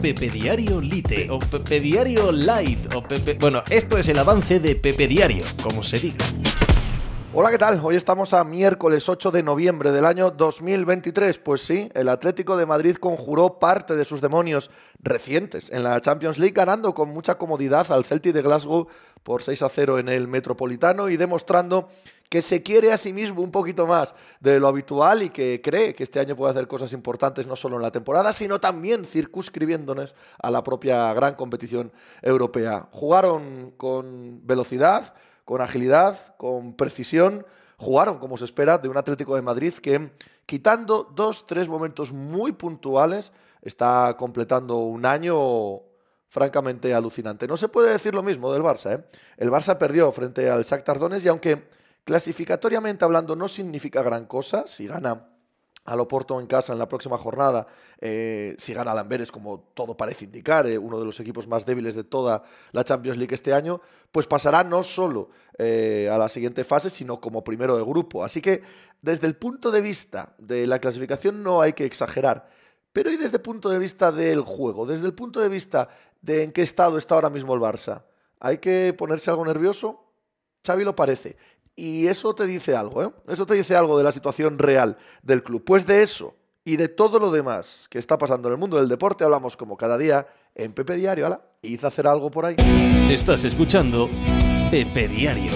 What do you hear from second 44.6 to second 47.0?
un año francamente